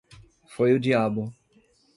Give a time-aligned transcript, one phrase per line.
[0.53, 1.31] Foi o diabo!